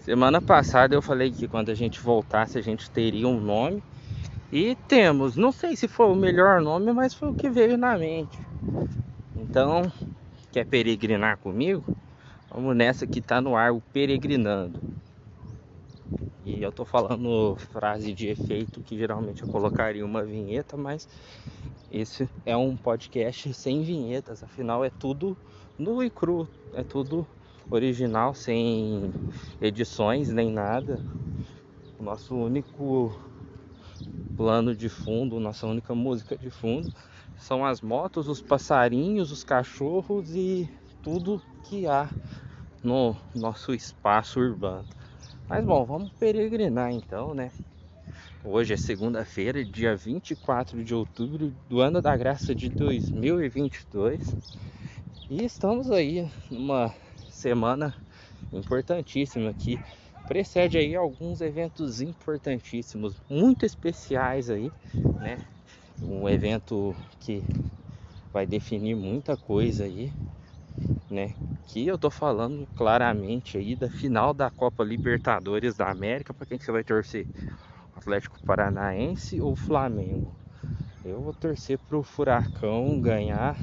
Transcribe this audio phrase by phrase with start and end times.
[0.00, 3.82] Semana passada eu falei que quando a gente voltasse a gente teria um nome.
[4.50, 7.98] E temos, não sei se foi o melhor nome, mas foi o que veio na
[7.98, 8.38] mente.
[9.36, 9.92] Então,
[10.50, 11.84] quer peregrinar comigo?
[12.50, 14.80] Vamos nessa que tá no ar o peregrinando.
[16.46, 21.06] E eu tô falando frase de efeito que geralmente eu colocaria uma vinheta, mas
[21.92, 25.36] esse é um podcast sem vinhetas, afinal é tudo
[25.78, 27.26] nu e cru, é tudo
[27.70, 29.12] original, sem
[29.60, 31.04] edições nem nada.
[31.98, 33.18] O nosso único
[34.36, 36.92] plano de fundo, nossa única música de fundo
[37.36, 40.68] são as motos, os passarinhos, os cachorros e
[41.02, 42.08] tudo que há
[42.82, 44.86] no nosso espaço urbano.
[45.48, 47.50] Mas bom, vamos peregrinar então, né?
[48.44, 54.36] Hoje é segunda-feira, dia 24 de outubro do ano da graça de 2022.
[55.28, 56.94] E estamos aí numa
[57.38, 57.94] semana
[58.52, 59.78] importantíssima que
[60.26, 64.72] precede aí alguns eventos importantíssimos, muito especiais aí,
[65.20, 65.38] né?
[66.02, 67.44] Um evento que
[68.32, 70.12] vai definir muita coisa aí,
[71.10, 71.34] né?
[71.66, 76.58] Que eu tô falando claramente aí da final da Copa Libertadores da América, para quem
[76.58, 77.26] que você vai torcer?
[77.94, 80.34] Atlético Paranaense ou Flamengo?
[81.04, 83.56] Eu vou torcer pro Furacão ganhar.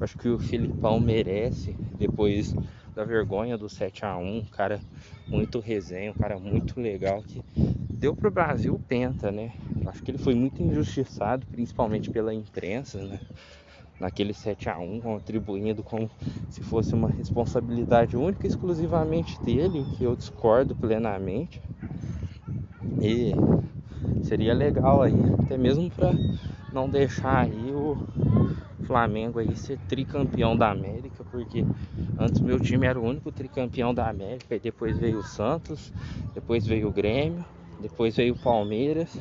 [0.00, 2.54] Acho que o Filipão merece depois
[2.96, 4.80] da vergonha do 7 a 1 um cara
[5.28, 7.44] muito resenha, um cara muito legal que
[7.90, 9.52] deu pro Brasil penta, né?
[9.86, 13.20] Acho que ele foi muito injustiçado, principalmente pela imprensa, né?
[14.00, 16.10] Naquele 7 a 1 contribuindo como
[16.48, 21.60] se fosse uma responsabilidade única e exclusivamente dele, que eu discordo plenamente.
[23.02, 23.34] E
[24.24, 26.12] seria legal aí, até mesmo para
[26.72, 27.98] não deixar aí o
[28.86, 31.64] Flamengo aí ser tricampeão da América, porque
[32.18, 35.92] antes meu time era o único tricampeão da América, e depois veio o Santos,
[36.34, 37.44] depois veio o Grêmio,
[37.80, 39.18] depois veio o Palmeiras.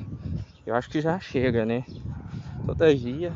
[0.66, 1.84] Eu acho que já chega, né?
[2.66, 3.34] Todavia,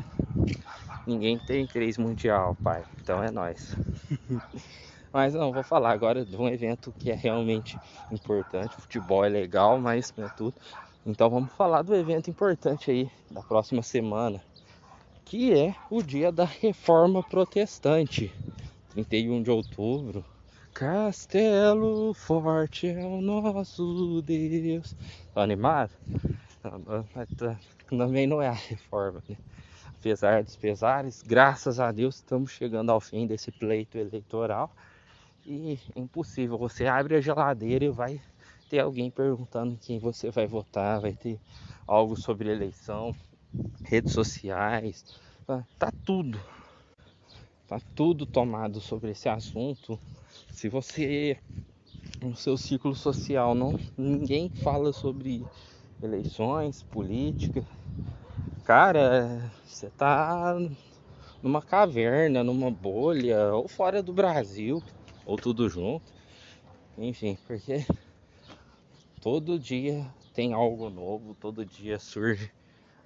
[1.06, 2.84] ninguém tem três mundial, pai.
[3.02, 3.76] Então é nós.
[5.12, 7.78] mas não, vou falar agora de um evento que é realmente
[8.10, 8.76] importante.
[8.76, 10.54] Futebol é legal, mas não é tudo.
[11.04, 14.42] Então vamos falar do evento importante aí da próxima semana,
[15.30, 18.34] que é o dia da reforma protestante,
[18.90, 20.24] 31 de outubro.
[20.74, 24.96] Castelo forte é o nosso Deus.
[25.32, 25.92] Tá animado?
[27.88, 29.36] Também não é a reforma, né?
[30.00, 34.74] Apesar dos pesares, graças a Deus estamos chegando ao fim desse pleito eleitoral.
[35.46, 38.20] E é impossível, você abre a geladeira e vai
[38.68, 41.38] ter alguém perguntando quem você vai votar, vai ter
[41.86, 43.14] algo sobre eleição
[43.84, 45.04] redes sociais,
[45.46, 46.38] tá, tá tudo.
[47.66, 49.98] Tá tudo tomado sobre esse assunto.
[50.52, 51.38] Se você
[52.20, 55.44] no seu ciclo social não ninguém fala sobre
[56.02, 57.64] eleições, política,
[58.64, 60.56] cara, você tá
[61.42, 64.82] numa caverna, numa bolha, ou fora do Brasil,
[65.24, 66.12] ou tudo junto.
[66.98, 67.84] Enfim, porque
[69.20, 72.50] todo dia tem algo novo, todo dia surge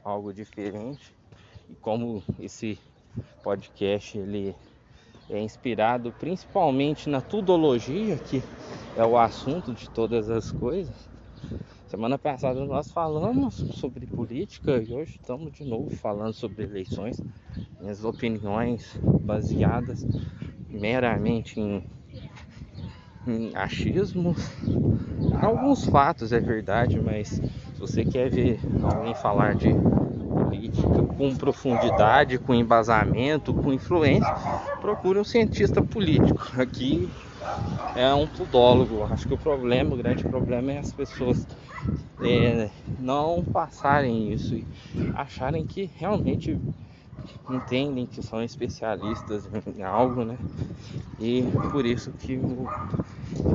[0.04, 1.15] algo diferente.
[1.69, 2.78] E como esse
[3.42, 4.54] podcast ele
[5.31, 8.42] é inspirado principalmente na tudologia, que
[8.97, 11.09] é o assunto de todas as coisas.
[11.87, 17.22] Semana passada nós falamos sobre política e hoje estamos de novo falando sobre eleições.
[17.81, 20.04] Minhas opiniões baseadas
[20.69, 21.86] meramente em,
[23.26, 24.38] em achismos,
[25.40, 32.38] alguns fatos é verdade, mas se você quer ver alguém falar de política com profundidade,
[32.38, 34.32] com embasamento, com influência,
[34.80, 36.40] procure um cientista político.
[36.56, 37.08] Aqui
[37.96, 39.04] é um tudólogo.
[39.04, 41.46] Acho que o problema, o grande problema é as pessoas
[42.20, 44.66] é, não passarem isso e
[45.14, 46.58] acharem que realmente
[47.48, 50.36] entendem que são especialistas em algo, né?
[51.18, 52.66] E por isso que o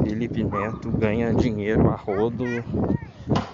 [0.03, 2.45] Felipe Neto ganha dinheiro a rodo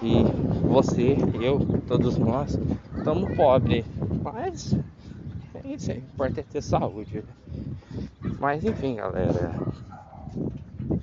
[0.02, 0.24] e
[0.68, 2.58] você, eu, todos nós
[2.96, 3.84] estamos pobres.
[4.22, 4.74] Mas
[5.54, 7.22] é isso aí, importa é ter saúde.
[8.40, 9.52] Mas enfim, galera,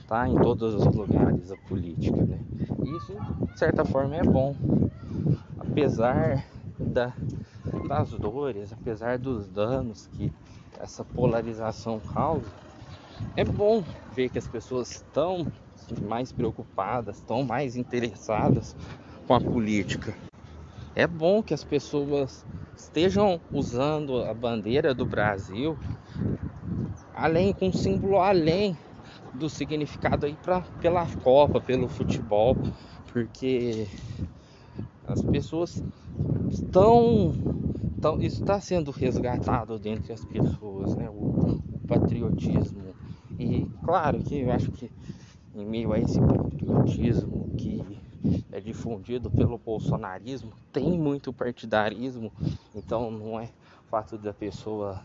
[0.08, 2.40] tá em todos os lugares a política, né?
[2.86, 3.14] Isso,
[3.52, 4.56] de certa forma, é bom.
[5.58, 6.44] Apesar
[6.78, 7.14] da,
[7.88, 10.32] das dores, apesar dos danos que
[10.80, 12.52] essa polarização causa,
[13.36, 15.46] é bom ver que as pessoas estão
[16.08, 18.76] mais preocupadas, estão mais interessadas
[19.28, 20.16] com a política.
[20.96, 22.46] É bom que as pessoas
[22.76, 25.78] estejam usando a bandeira do Brasil
[27.14, 28.78] além com símbolo além
[29.34, 32.56] do significado aí pra, pela Copa, pelo futebol,
[33.12, 33.88] porque
[35.06, 35.82] as pessoas
[36.50, 37.34] estão,
[38.04, 41.10] estão isso está sendo resgatado dentre as pessoas, né?
[41.10, 42.96] O, o, patriotismo
[43.38, 44.90] e claro que eu acho que
[45.56, 47.82] em meio a esse patriotismo que
[48.52, 52.32] é difundido pelo bolsonarismo tem muito partidarismo,
[52.74, 53.50] então não é
[53.90, 55.02] fato da pessoa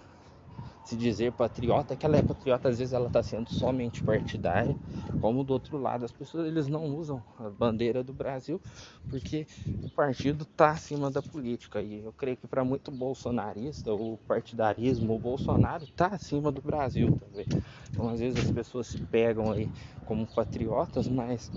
[0.84, 4.76] se dizer patriota, que ela é patriota, às vezes ela está sendo somente partidária,
[5.20, 8.60] como do outro lado, as pessoas eles não usam a bandeira do Brasil
[9.08, 9.46] porque
[9.82, 11.80] o partido está acima da política.
[11.80, 17.08] E eu creio que para muito bolsonarista, o partidarismo, o Bolsonaro está acima do Brasil
[17.18, 17.46] também.
[17.90, 19.68] Então às vezes as pessoas se pegam aí
[20.04, 21.50] como patriotas, mas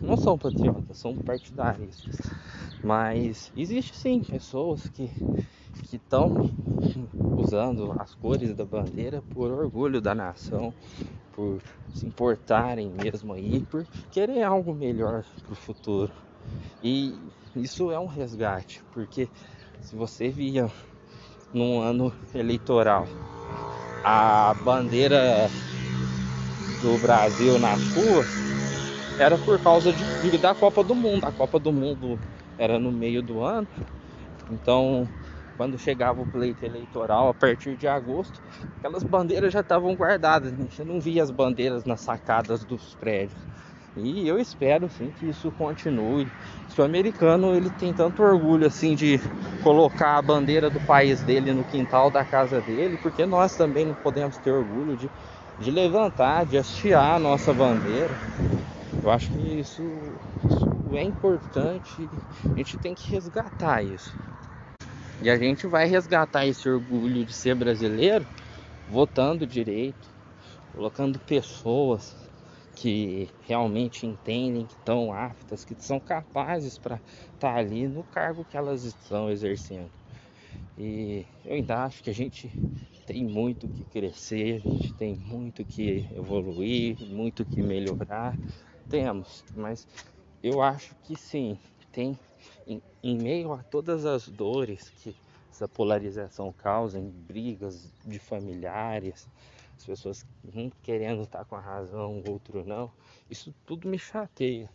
[0.00, 2.18] não são patriotas, são partidaristas.
[2.82, 5.10] Mas existe sim pessoas que
[5.84, 6.50] que estão
[7.36, 10.72] usando as cores da bandeira por orgulho da nação,
[11.32, 11.60] por
[11.94, 16.12] se importarem mesmo aí, por querer algo melhor para o futuro.
[16.82, 17.18] E
[17.56, 19.28] isso é um resgate, porque
[19.80, 20.70] se você via
[21.52, 23.06] num ano eleitoral
[24.04, 25.50] a bandeira
[26.80, 28.26] do Brasil nas ruas,
[29.18, 31.24] era por causa de, da Copa do Mundo.
[31.24, 32.18] A Copa do Mundo
[32.56, 33.68] era no meio do ano,
[34.50, 35.06] então
[35.60, 38.40] quando chegava o pleito eleitoral a partir de agosto,
[38.78, 43.38] aquelas bandeiras já estavam guardadas, a gente não via as bandeiras nas sacadas dos prédios.
[43.94, 46.26] E eu espero sim que isso continue.
[46.66, 49.20] Se o americano ele tem tanto orgulho assim de
[49.62, 53.94] colocar a bandeira do país dele no quintal da casa dele, porque nós também não
[53.94, 55.10] podemos ter orgulho de,
[55.58, 58.16] de levantar, de hastear a nossa bandeira.
[59.02, 59.82] Eu acho que isso,
[60.48, 62.08] isso é importante,
[62.54, 64.18] a gente tem que resgatar isso.
[65.22, 68.26] E a gente vai resgatar esse orgulho de ser brasileiro
[68.88, 70.08] votando direito,
[70.72, 72.16] colocando pessoas
[72.74, 78.46] que realmente entendem, que estão aptas, que são capazes para estar tá ali no cargo
[78.46, 79.90] que elas estão exercendo.
[80.78, 82.50] E eu ainda acho que a gente
[83.06, 88.38] tem muito que crescer, a gente tem muito que evoluir, muito que melhorar.
[88.88, 89.86] Temos, mas
[90.42, 91.58] eu acho que sim,
[91.92, 92.18] tem
[93.02, 95.14] em, meio a todas as dores que
[95.50, 99.28] essa polarização causa em brigas de familiares,
[99.76, 102.90] as pessoas um querendo estar com a razão, o outro não,
[103.28, 104.70] isso tudo me chateia.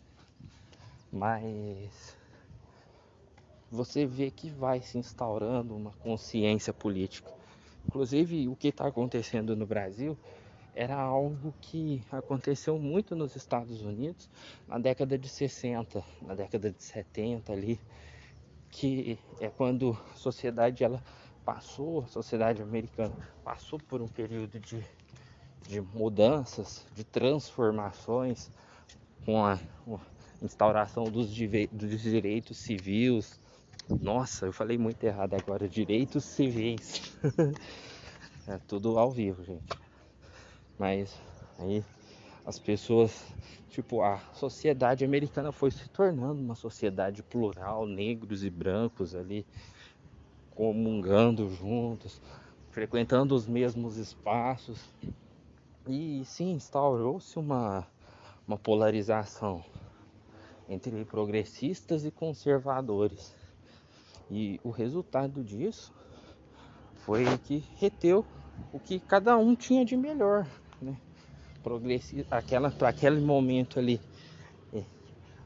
[1.10, 2.16] Mas
[3.70, 7.32] você vê que vai se instaurando uma consciência política.
[7.86, 10.18] Inclusive, o que está acontecendo no Brasil
[10.76, 14.28] era algo que aconteceu muito nos Estados Unidos
[14.68, 17.80] na década de 60, na década de 70 ali,
[18.70, 21.02] que é quando a sociedade ela
[21.46, 24.84] passou, a sociedade americana passou por um período de,
[25.66, 28.50] de mudanças, de transformações
[29.24, 29.98] com a, a
[30.44, 31.28] instauração dos,
[31.72, 33.40] dos direitos civis.
[33.88, 37.16] Nossa, eu falei muito errado agora, direitos civis.
[38.46, 39.85] é tudo ao vivo, gente.
[40.78, 41.18] Mas
[41.58, 41.82] aí
[42.44, 43.24] as pessoas,
[43.70, 49.46] tipo, a sociedade americana foi se tornando uma sociedade plural, negros e brancos ali
[50.50, 52.20] comungando juntos,
[52.70, 54.78] frequentando os mesmos espaços.
[55.88, 57.86] E sim, instaurou-se uma,
[58.46, 59.64] uma polarização
[60.68, 63.34] entre progressistas e conservadores.
[64.30, 65.92] E o resultado disso
[66.96, 68.24] foi que reteu
[68.72, 70.46] o que cada um tinha de melhor
[70.80, 70.96] né?
[71.62, 74.00] Progressista, aquela, para aquele momento ali,
[74.72, 74.84] é,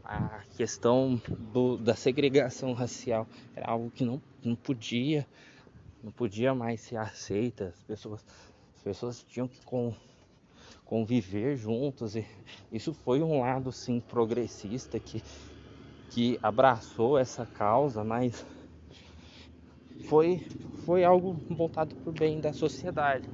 [0.05, 1.21] a questão
[1.53, 5.27] do, da segregação racial era algo que não, não podia,
[6.03, 7.69] não podia mais ser aceita.
[7.69, 8.25] As pessoas,
[8.77, 9.95] as pessoas tinham que com,
[10.85, 12.17] conviver juntos.
[12.17, 12.27] E
[12.73, 15.23] isso foi um lado sim progressista que,
[16.11, 18.45] que abraçou essa causa, mas
[20.05, 20.43] foi,
[20.85, 23.29] foi algo voltado para o bem da sociedade.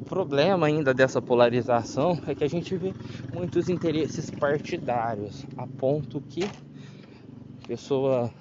[0.00, 2.92] O problema ainda dessa polarização é que a gente vê
[3.34, 8.32] muitos interesses partidários, a ponto que a pessoa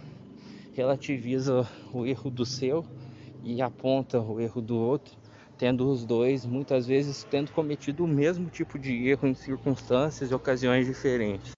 [0.73, 2.85] relativiza o erro do seu
[3.43, 5.13] e aponta o erro do outro,
[5.57, 10.33] tendo os dois muitas vezes tendo cometido o mesmo tipo de erro em circunstâncias e
[10.33, 11.51] ocasiões diferentes.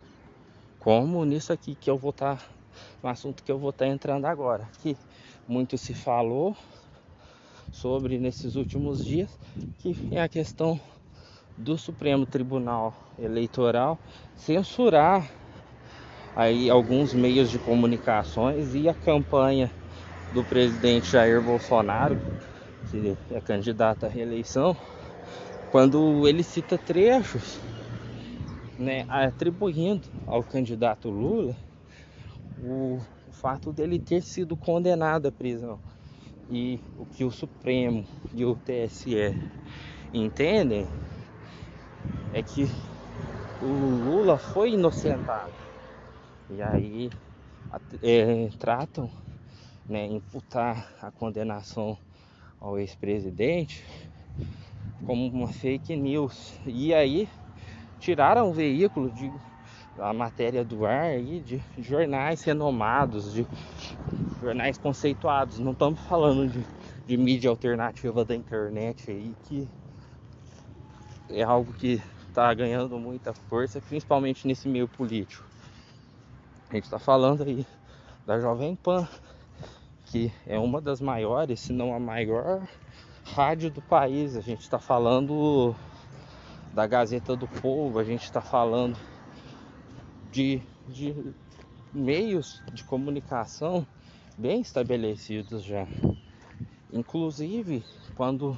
[0.79, 2.46] Como nisso aqui que eu vou estar, tá,
[3.03, 4.98] no assunto que eu vou estar tá entrando agora, que
[5.48, 6.58] muito se falou
[7.72, 9.30] sobre nesses últimos dias,
[9.80, 10.80] que é a questão
[11.58, 13.98] do Supremo Tribunal Eleitoral
[14.36, 15.30] censurar
[16.36, 19.72] aí alguns meios de comunicações e a campanha
[20.34, 22.18] do presidente Jair Bolsonaro,
[22.90, 24.75] que é candidato à reeleição,
[25.72, 27.60] quando ele cita trechos,
[28.78, 31.56] né, atribuindo ao candidato Lula
[32.63, 33.00] o,
[33.32, 35.80] fato dele ter sido condenado à prisão.
[36.53, 39.15] E o que o Supremo e o TSE
[40.13, 40.86] entendem
[42.34, 42.65] é que
[43.62, 45.53] o Lula foi inocentado.
[46.50, 47.10] E aí
[48.01, 49.10] é, tratam,
[49.86, 51.98] né, imputar a condenação
[52.60, 53.81] ao ex-presidente
[55.05, 56.60] como uma fake news.
[56.65, 57.29] E aí
[57.98, 59.31] tiraram o veículo de
[60.01, 63.46] a matéria do ar aí de jornais renomados, de
[64.41, 65.60] jornais conceituados.
[65.60, 66.65] Não estamos falando de,
[67.05, 69.70] de mídia alternativa da internet aí que
[71.29, 75.46] é algo que está ganhando muita força, principalmente nesse meio político.
[76.70, 77.65] A gente está falando aí
[78.25, 79.08] da Jovem Pan,
[80.05, 82.67] que é uma das maiores, se não a maior
[83.24, 84.36] rádio do país.
[84.36, 85.75] A gente está falando
[86.74, 88.98] da Gazeta do Povo, a gente está falando
[90.32, 91.14] de, de
[91.94, 93.86] meios de comunicação
[94.38, 95.86] bem estabelecidos já.
[96.92, 97.84] Inclusive,
[98.16, 98.58] quando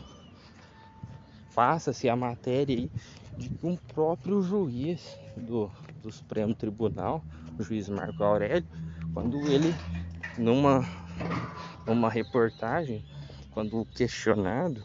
[1.53, 2.89] passa-se a matéria
[3.37, 7.23] de que um próprio juiz do, do Supremo Tribunal,
[7.57, 8.67] o juiz Marco Aurélio,
[9.13, 9.73] quando ele,
[10.37, 10.83] numa
[11.85, 13.03] uma reportagem,
[13.51, 14.83] quando questionado,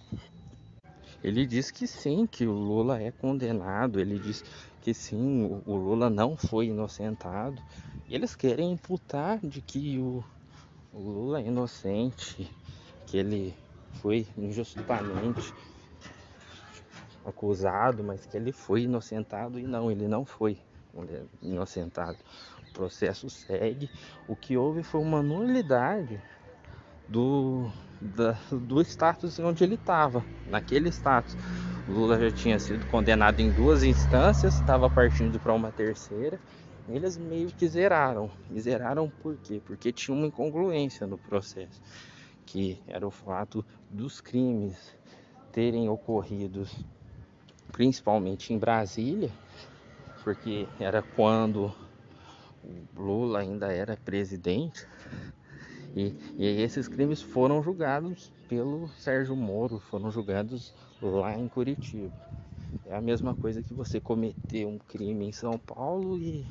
[1.22, 4.44] ele diz que sim, que o Lula é condenado, ele diz
[4.88, 7.60] que sim, o Lula não foi inocentado.
[8.08, 10.24] E eles querem imputar de que o,
[10.94, 12.50] o Lula é inocente,
[13.06, 13.54] que ele
[14.00, 15.52] foi injustamente
[17.22, 20.58] acusado, mas que ele foi inocentado e não, ele não foi
[21.42, 22.16] inocentado.
[22.70, 23.90] O processo segue.
[24.26, 26.18] O que houve foi uma nulidade
[27.06, 31.36] do, da, do status onde ele estava, naquele status.
[31.88, 36.38] Lula já tinha sido condenado em duas instâncias, estava partindo para uma terceira.
[36.86, 38.30] Eles meio que zeraram.
[38.50, 39.60] E zeraram por quê?
[39.64, 41.80] Porque tinha uma incongruência no processo,
[42.44, 44.94] que era o fato dos crimes
[45.50, 46.66] terem ocorrido
[47.72, 49.30] principalmente em Brasília,
[50.22, 51.74] porque era quando
[52.96, 54.86] o Lula ainda era presidente.
[55.96, 62.12] E, e esses crimes foram julgados pelo Sérgio Moro, foram julgados lá em Curitiba.
[62.86, 66.46] É a mesma coisa que você cometer um crime em São Paulo e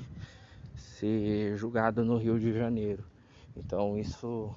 [0.75, 3.03] ser julgado no Rio de Janeiro.
[3.55, 4.53] Então isso,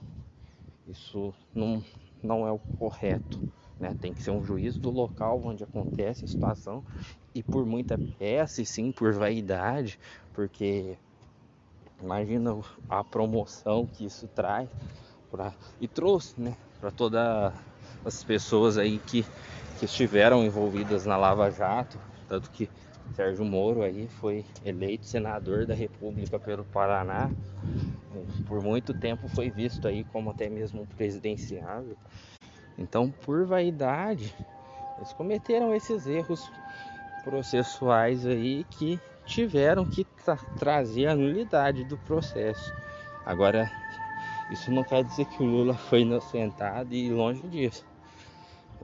[0.86, 1.82] isso não,
[2.22, 3.40] não é o correto.
[3.78, 3.96] Né?
[3.98, 6.84] Tem que ser um juiz do local onde acontece a situação
[7.34, 9.98] e por muita peça e sim por vaidade,
[10.34, 10.98] porque
[12.02, 14.68] imagina a promoção que isso traz
[15.30, 17.54] pra, e trouxe né, para todas
[18.04, 19.24] as pessoas aí que,
[19.78, 22.68] que estiveram envolvidas na Lava Jato, tanto que
[23.14, 27.30] Sérgio Moro aí foi eleito senador da República pelo Paraná.
[28.46, 31.96] Por muito tempo foi visto aí como até mesmo presidenciável.
[32.78, 34.34] Então, por vaidade,
[34.96, 36.50] eles cometeram esses erros
[37.22, 42.72] processuais aí que tiveram que tra trazer a nulidade do processo.
[43.24, 43.70] Agora,
[44.50, 47.89] isso não quer dizer que o Lula foi inocentado e longe disso.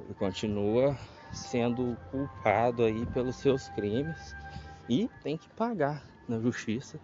[0.07, 0.97] Ele continua
[1.33, 4.37] sendo culpado aí pelos seus crimes
[4.89, 7.01] e tem que pagar na justiça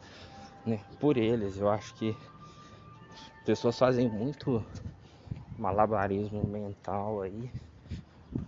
[0.65, 1.57] né, por eles.
[1.57, 2.17] Eu acho que
[3.45, 4.65] pessoas fazem muito
[5.59, 7.51] malabarismo mental aí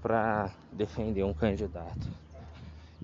[0.00, 2.08] para defender um candidato.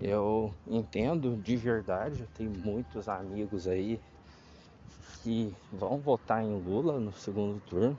[0.01, 4.01] Eu entendo de verdade, eu tenho muitos amigos aí
[5.25, 7.99] que vão votar em Lula no segundo turno,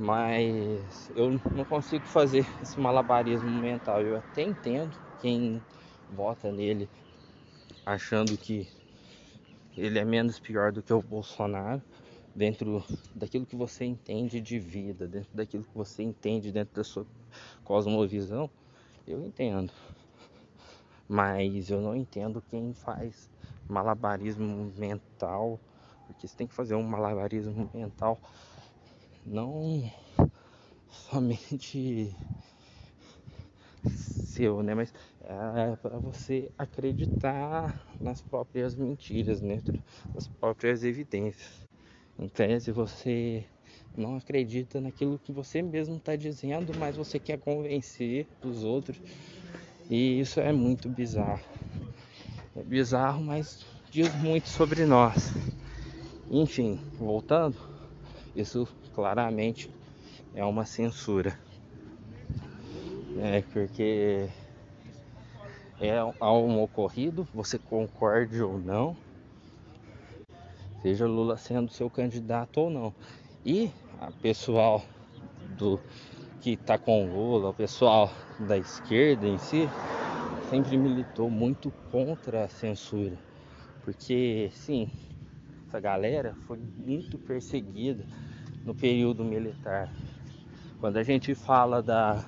[0.00, 4.00] mas eu não consigo fazer esse malabarismo mental.
[4.00, 5.62] Eu até entendo quem
[6.08, 6.88] vota nele
[7.84, 8.66] achando que
[9.76, 11.82] ele é menos pior do que o Bolsonaro,
[12.34, 12.82] dentro
[13.14, 17.06] daquilo que você entende de vida, dentro daquilo que você entende dentro da sua
[17.62, 18.50] cosmovisão,
[19.06, 19.70] eu entendo.
[21.06, 23.28] Mas eu não entendo quem faz
[23.68, 25.60] malabarismo mental,
[26.06, 28.18] porque você tem que fazer um malabarismo mental
[29.24, 29.90] não
[30.90, 32.14] somente
[34.40, 34.74] seu, né?
[34.74, 39.60] Mas é para você acreditar nas próprias mentiras, né?
[40.14, 41.68] das próprias evidências.
[42.18, 43.44] Em tese, você
[43.96, 48.98] não acredita naquilo que você mesmo está dizendo, mas você quer convencer os outros.
[49.88, 51.40] E isso é muito bizarro.
[52.56, 55.32] É bizarro, mas diz muito sobre nós.
[56.30, 57.56] Enfim, voltando,
[58.36, 59.70] isso claramente
[60.34, 61.38] é uma censura.
[63.16, 64.28] É porque
[65.80, 68.96] é um ocorrido, você concorde ou não,
[70.82, 72.94] seja Lula sendo seu candidato ou não.
[73.44, 73.70] E
[74.00, 74.82] a pessoal
[75.56, 75.80] do
[76.40, 78.10] que está com Lula, o pessoal
[78.46, 79.68] da esquerda em si,
[80.48, 83.16] sempre militou muito contra a censura.
[83.84, 84.90] Porque, sim,
[85.66, 88.04] essa galera foi muito perseguida
[88.64, 89.92] no período militar.
[90.80, 92.24] Quando a gente fala da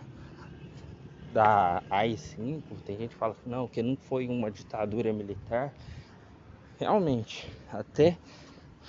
[1.33, 5.73] da AI-5, tem gente que fala que não, que não foi uma ditadura militar.
[6.79, 8.19] Realmente, até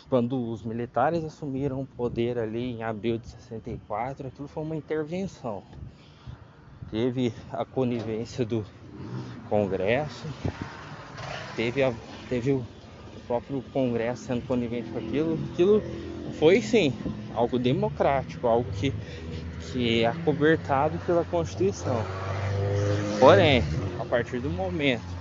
[0.10, 5.64] quando os militares assumiram o poder ali em abril de 64, aquilo foi uma intervenção.
[6.92, 8.66] Teve a conivência do
[9.50, 10.28] Congresso,
[11.56, 11.94] teve, a,
[12.28, 12.66] teve o
[13.26, 15.40] próprio Congresso sendo conivente com aquilo.
[15.54, 15.82] Aquilo
[16.38, 16.94] foi sim
[17.34, 18.94] algo democrático, algo que,
[19.60, 22.08] que é acobertado pela Constituição.
[23.20, 23.64] Porém,
[24.00, 25.18] a partir do momento,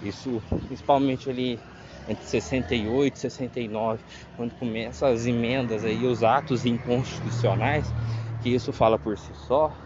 [0.00, 1.60] isso principalmente ali
[2.08, 4.02] entre 68 e 69,
[4.36, 7.92] quando começam as emendas aí, os atos inconstitucionais,
[8.40, 9.76] que isso fala por si só,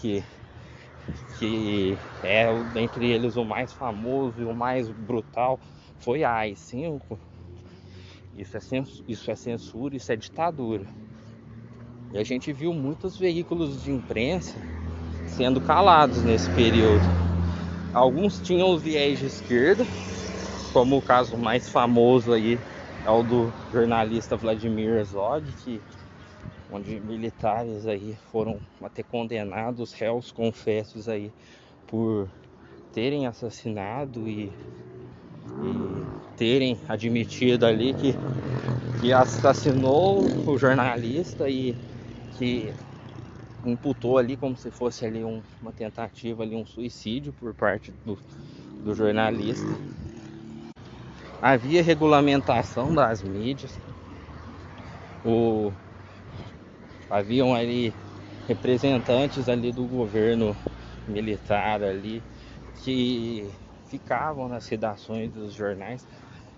[0.00, 0.24] que,
[1.38, 2.46] que é
[2.76, 5.58] entre eles o mais famoso e o mais brutal
[5.98, 7.18] foi a AI-5.
[8.38, 8.60] Isso é,
[9.08, 10.86] isso é censura, isso é ditadura.
[12.12, 14.54] E a gente viu muitos veículos de imprensa
[15.26, 17.02] sendo calados nesse período.
[17.92, 19.84] Alguns tinham viés de esquerda,
[20.72, 22.58] como o caso mais famoso aí
[23.04, 25.80] é o do jornalista Vladimir Herzog, que
[26.70, 31.32] onde militares aí foram até condenados, réus confessos aí
[31.86, 32.28] por
[32.92, 34.52] terem assassinado e,
[35.62, 38.14] e terem admitido ali que,
[39.00, 41.74] que assassinou o jornalista e
[42.38, 42.72] que
[43.66, 48.16] imputou ali como se fosse ali um, uma tentativa ali um suicídio por parte do,
[48.84, 49.66] do jornalista.
[51.42, 53.78] Havia regulamentação das mídias,
[55.24, 55.72] o,
[57.10, 57.92] haviam ali
[58.46, 60.56] representantes ali do governo
[61.06, 62.22] militar ali
[62.82, 63.48] que
[63.88, 66.06] ficavam nas redações dos jornais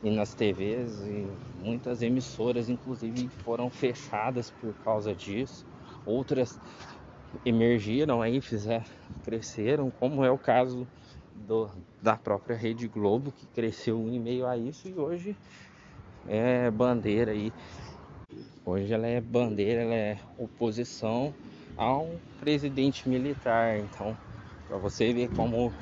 [0.03, 1.27] e nas TVs e
[1.63, 5.65] muitas emissoras inclusive foram fechadas por causa disso
[6.07, 6.59] outras
[7.45, 8.85] emergiram aí fizeram
[9.25, 10.87] cresceram como é o caso
[11.47, 11.69] do,
[12.03, 15.37] da própria Rede Globo, que cresceu em meio a isso e hoje
[16.29, 17.53] é bandeira aí.
[18.65, 21.35] Hoje ela é bandeira, ela é oposição
[21.77, 23.79] a um presidente militar.
[23.79, 24.17] Então,
[24.69, 25.73] para você ver como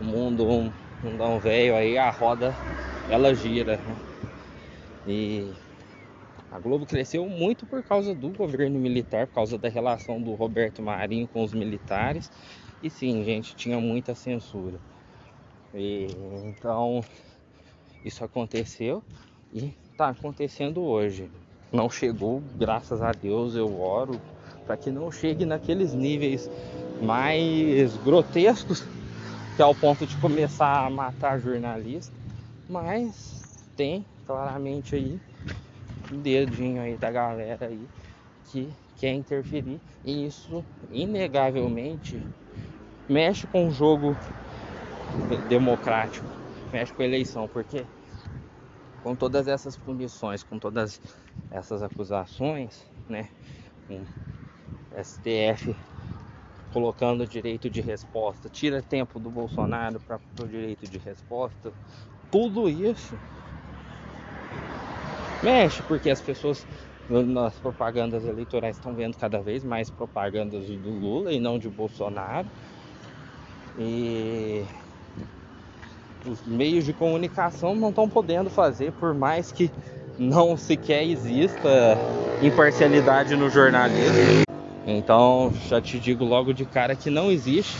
[0.00, 2.54] o mundo, um mundão velho aí, a roda
[3.10, 3.76] ela gira.
[3.76, 3.96] Né?
[5.06, 5.52] E
[6.50, 10.82] a Globo cresceu muito por causa do governo militar, por causa da relação do Roberto
[10.82, 12.30] Marinho com os militares.
[12.82, 14.78] E sim, gente, tinha muita censura.
[15.74, 16.06] E,
[16.46, 17.02] então
[18.04, 19.02] isso aconteceu
[19.52, 21.30] e está acontecendo hoje.
[21.72, 24.20] Não chegou, graças a Deus eu oro
[24.66, 26.50] para que não chegue naqueles níveis
[27.00, 28.86] mais grotescos
[29.56, 32.12] que é ao ponto de começar a matar jornalista,
[32.68, 35.20] mas tem claramente aí
[36.10, 37.88] um dedinho aí da galera aí
[38.44, 39.80] que quer interferir.
[40.04, 42.20] E isso inegavelmente
[43.08, 44.16] mexe com o jogo
[45.48, 46.26] democrático,
[46.72, 47.84] mexe com a eleição, porque
[49.02, 51.00] com todas essas punições, com todas
[51.50, 53.28] essas acusações, né,
[53.88, 54.04] um
[55.00, 55.76] STF
[56.72, 61.72] colocando direito de resposta, tira tempo do Bolsonaro para o direito de resposta,
[62.30, 63.14] tudo isso
[65.42, 66.66] mexe, porque as pessoas
[67.08, 72.48] nas propagandas eleitorais estão vendo cada vez mais propagandas do Lula e não de Bolsonaro.
[73.78, 74.64] E
[76.26, 79.70] os meios de comunicação não estão podendo fazer, por mais que
[80.18, 81.96] não sequer exista
[82.42, 84.44] imparcialidade no jornalismo.
[84.86, 87.76] Então, já te digo logo de cara que não existe.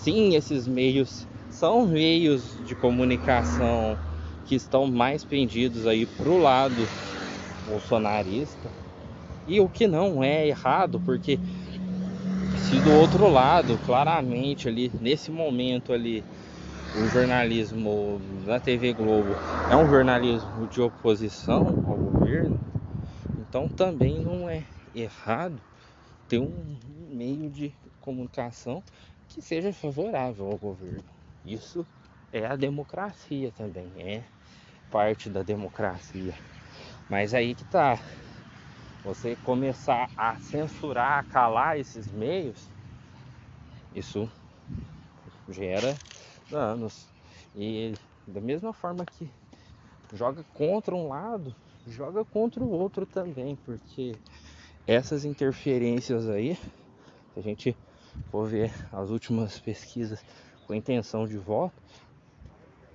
[0.00, 3.96] Sim, esses meios são meios de comunicação
[4.44, 6.86] que estão mais pendidos aí pro lado
[7.64, 8.70] bolsonarista.
[9.46, 11.38] E o que não é errado, porque
[12.58, 16.22] se do outro lado, claramente ali nesse momento ali
[16.94, 19.34] o jornalismo da TV Globo
[19.70, 22.60] é um jornalismo de oposição ao governo,
[23.40, 24.62] então também não é
[24.94, 25.58] errado
[26.28, 26.76] ter um
[27.08, 28.82] meio de comunicação
[29.26, 31.15] que seja favorável ao governo.
[31.46, 31.86] Isso
[32.32, 34.24] é a democracia também, é
[34.90, 36.34] parte da democracia.
[37.08, 38.00] Mas aí que tá.
[39.04, 42.68] Você começar a censurar, a calar esses meios,
[43.94, 44.28] Isso
[45.48, 45.96] gera
[46.50, 47.08] danos.
[47.54, 47.94] E
[48.26, 49.30] da mesma forma que
[50.12, 51.54] joga contra um lado,
[51.86, 54.18] joga contra o outro também, porque
[54.84, 57.76] essas interferências aí, se a gente
[58.30, 60.24] for ver as últimas pesquisas
[60.66, 61.74] com intenção de voto,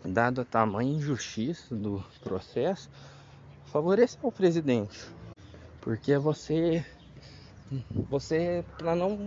[0.03, 2.89] dado a tamanha injustiça do processo,
[3.65, 4.99] favoreceu o presidente.
[5.79, 6.86] Porque você
[8.10, 9.17] você para não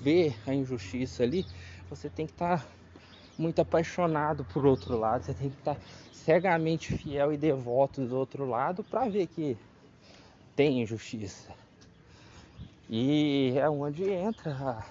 [0.00, 1.46] ver a injustiça ali,
[1.88, 2.66] você tem que estar tá
[3.38, 5.80] muito apaixonado por outro lado, você tem que estar tá
[6.12, 9.56] cegamente fiel e devoto do outro lado para ver que
[10.54, 11.50] tem injustiça.
[12.88, 14.84] E é onde entra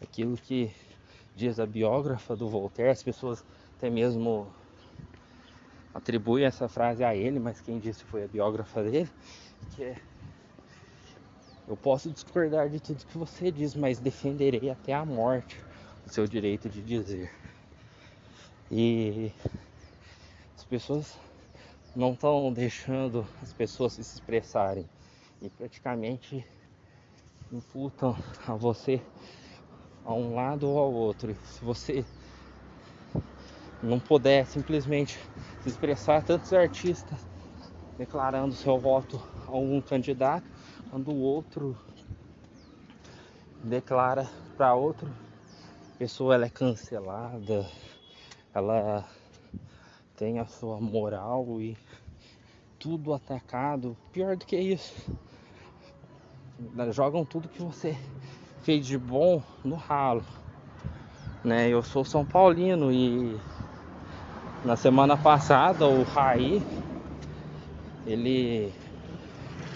[0.00, 0.72] aquilo que
[1.36, 3.44] diz a biógrafa do Voltaire, as pessoas
[3.76, 4.50] até mesmo
[5.94, 9.10] atribuem essa frase a ele, mas quem disse foi a biógrafa dele,
[9.74, 9.96] que é
[11.68, 15.60] eu posso discordar de tudo que você diz, mas defenderei até a morte
[16.06, 17.28] o seu direito de dizer.
[18.70, 19.32] E
[20.56, 21.18] as pessoas
[21.94, 24.88] não estão deixando as pessoas se expressarem
[25.42, 26.46] e praticamente
[27.50, 29.02] imputam a você
[30.06, 31.32] a um lado ou ao outro.
[31.32, 32.04] E se você
[33.82, 35.18] não puder simplesmente
[35.62, 37.18] se expressar, tantos artistas
[37.98, 40.46] declarando seu voto a um candidato,
[40.88, 41.76] quando o outro
[43.64, 45.10] declara para outro
[45.98, 47.66] pessoa ela é cancelada,
[48.54, 49.08] ela
[50.14, 51.76] tem a sua moral e
[52.78, 53.96] tudo atacado.
[54.12, 54.94] Pior do que isso,
[56.92, 57.96] jogam tudo que você
[58.66, 60.24] fez de bom no ralo.
[61.44, 61.68] Né?
[61.68, 63.38] Eu sou São Paulino e
[64.64, 66.60] na semana passada o Raí,
[68.04, 68.72] ele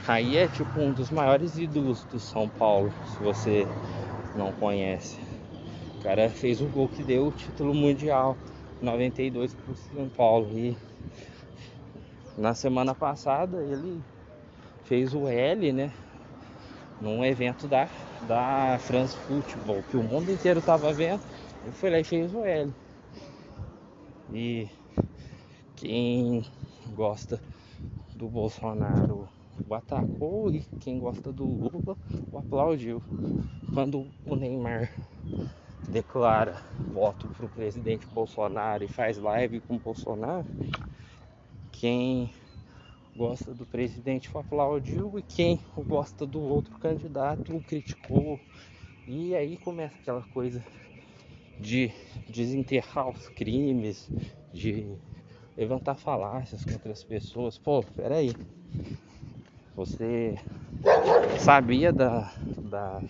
[0.04, 3.68] Raí é tipo um dos maiores ídolos do São Paulo, se você
[4.34, 5.20] não conhece.
[5.96, 8.36] O cara fez o gol que deu o título mundial
[8.82, 10.76] 92 pro São Paulo e
[12.36, 14.02] na semana passada ele
[14.82, 15.92] fez o L, né?
[17.00, 17.88] Num evento da,
[18.26, 21.22] da France Football, que o mundo inteiro tava vendo.
[21.62, 22.72] Ele foi lá e fez o L.
[24.32, 24.68] E
[25.76, 26.44] quem
[26.94, 27.40] gosta
[28.14, 29.28] do Bolsonaro
[29.66, 31.96] o atacou e quem gosta do Lula
[32.32, 33.02] o aplaudiu.
[33.72, 34.92] Quando o Neymar
[35.88, 36.56] declara
[36.92, 40.46] voto pro presidente Bolsonaro e faz live com o Bolsonaro,
[41.72, 42.30] quem
[43.16, 48.40] gosta do presidente aplaudiu e quem gosta do outro candidato o criticou.
[49.06, 50.64] E aí começa aquela coisa
[51.58, 51.90] de
[52.28, 54.08] desenterrar os crimes,
[54.52, 54.86] de
[55.56, 57.58] levantar falácias contra as pessoas.
[57.58, 58.34] Pô, peraí.
[59.74, 60.36] Você
[61.38, 63.02] sabia da, da,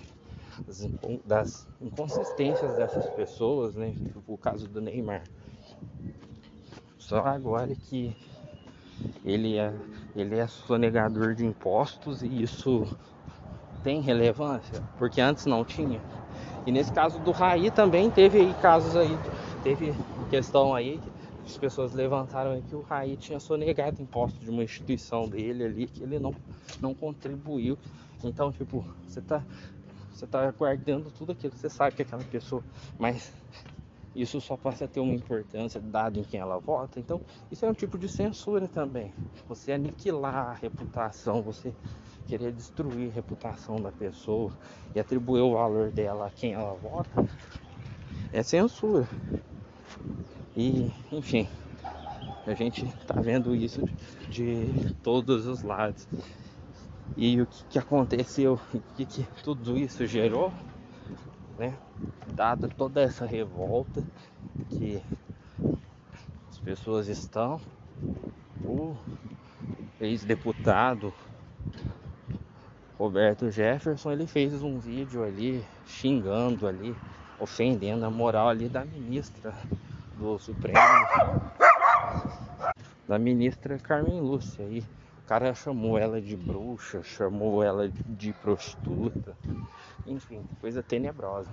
[1.25, 3.93] das inconsistências dessas pessoas, né?
[4.13, 5.23] Tipo o caso do Neymar.
[6.99, 8.15] Só agora que
[9.25, 9.73] ele é,
[10.17, 12.87] ele é sonegador de impostos e isso
[13.83, 16.01] tem relevância, porque antes não tinha.
[16.67, 19.17] E nesse caso do Raí também teve aí casos aí,
[19.63, 19.95] teve
[20.29, 21.01] questão aí
[21.51, 25.87] as pessoas levantaram aí que o Raí tinha sonegado impostos de uma instituição dele ali
[25.87, 26.33] que ele não,
[26.81, 27.77] não contribuiu.
[28.23, 29.43] Então, tipo, você tá
[30.13, 32.63] você tá guardando tudo aquilo, você sabe que aquela pessoa,
[32.99, 33.33] mas
[34.14, 36.99] isso só passa a ter uma importância dado em quem ela vota.
[36.99, 37.20] Então,
[37.51, 39.12] isso é um tipo de censura também.
[39.49, 41.73] Você aniquilar a reputação, você
[42.27, 44.53] querer destruir a reputação da pessoa
[44.94, 47.25] e atribuir o valor dela a quem ela vota,
[48.33, 49.09] é censura.
[50.57, 51.49] E, enfim,
[52.46, 53.83] a gente tá vendo isso
[54.29, 56.09] de todos os lados.
[57.16, 60.53] E o que, que aconteceu, o que, que tudo isso gerou,
[61.61, 61.77] né?
[62.35, 64.03] Dada toda essa revolta
[64.70, 65.03] que
[66.49, 67.61] as pessoas estão,
[68.64, 68.96] o
[70.01, 71.12] ex-deputado
[72.99, 76.96] Roberto Jefferson, ele fez um vídeo ali xingando ali,
[77.38, 79.53] ofendendo a moral ali da ministra
[80.16, 80.79] do Supremo,
[83.07, 84.83] da ministra Carmen Lúcia aí.
[85.23, 89.37] O cara chamou ela de bruxa, chamou ela de prostituta,
[90.07, 91.51] enfim, coisa tenebrosa.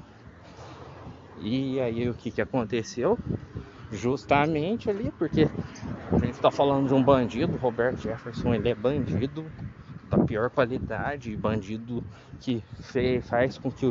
[1.39, 3.17] E aí o que, que aconteceu?
[3.91, 5.47] Justamente ali, porque
[6.11, 9.45] a gente está falando de um bandido, Roberto Jefferson, ele é bandido
[10.09, 12.03] da pior qualidade, bandido
[12.41, 12.63] que
[13.23, 13.85] faz com que,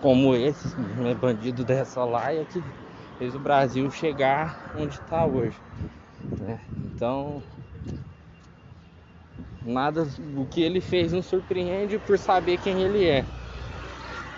[0.00, 2.62] como esse, né, bandido dessa laia, que
[3.18, 5.56] fez o Brasil chegar onde está hoje.
[6.40, 6.58] Né?
[6.86, 7.42] Então,
[9.64, 10.06] nada
[10.36, 13.24] o que ele fez nos surpreende por saber quem ele é.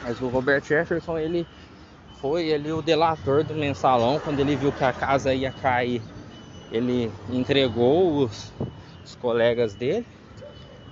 [0.07, 1.45] Mas o Robert Jefferson ele
[2.21, 6.01] foi ali o delator do mensalão, quando ele viu que a casa ia cair,
[6.71, 8.55] ele entregou os,
[9.05, 10.07] os colegas dele,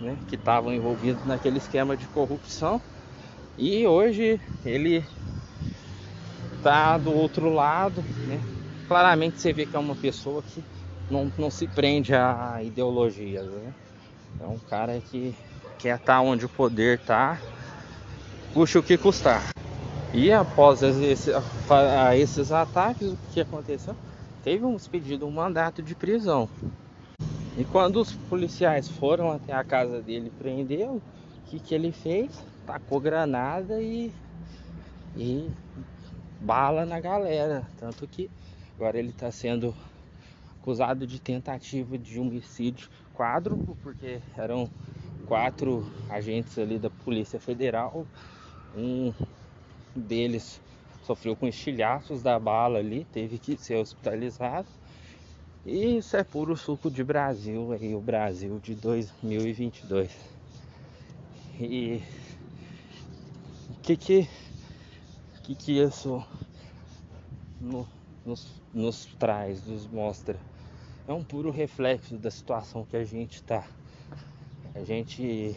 [0.01, 2.83] né, que estavam envolvidos naquele esquema de corrupção.
[3.57, 5.07] E hoje ele
[6.61, 8.43] tá do outro lado, né?
[8.89, 10.61] Claramente você vê que é uma pessoa que
[11.09, 13.73] não, não se prende a ideologias, né?
[14.41, 15.37] É um cara que
[15.79, 17.41] quer estar tá onde o poder tá,
[18.55, 19.43] custe o que custar.
[20.15, 21.33] E após esse,
[22.17, 23.97] esses ataques, o que aconteceu?
[24.45, 26.49] Teve um pedido um mandato de prisão.
[27.59, 32.31] E quando os policiais foram até a casa dele prendeu, o que, que ele fez?
[32.65, 34.13] Tacou granada e,
[35.17, 35.51] e
[36.41, 37.67] bala na galera.
[37.81, 38.31] Tanto que
[38.77, 39.75] agora ele está sendo
[40.61, 44.71] acusado de tentativa de homicídio quádruplo, porque eram
[45.27, 48.07] quatro agentes ali da Polícia Federal.
[48.77, 49.13] Um
[49.95, 50.61] deles
[51.05, 54.67] sofreu com estilhaços da bala ali, teve que ser hospitalizado.
[55.65, 60.11] E isso é puro suco de Brasil, aí o Brasil de 2022.
[61.61, 62.03] E
[63.71, 64.29] o que que,
[65.43, 66.23] que que isso
[67.61, 67.87] no,
[68.27, 70.39] nos, nos traz, nos mostra?
[71.07, 73.65] É um puro reflexo da situação que a gente está.
[74.75, 75.57] A gente